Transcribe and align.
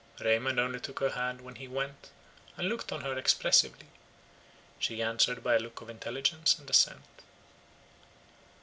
Raymond 0.19 0.59
only 0.59 0.79
took 0.79 0.99
her 0.99 1.11
hand 1.11 1.41
when 1.41 1.57
he 1.57 1.67
went, 1.67 2.09
and 2.57 2.67
looked 2.67 2.91
on 2.91 3.01
her 3.01 3.15
expressively; 3.19 3.85
she 4.79 4.99
answered 4.99 5.43
by 5.43 5.53
a 5.53 5.59
look 5.59 5.79
of 5.79 5.91
intelligence 5.91 6.57
and 6.57 6.67
assent. 6.67 7.21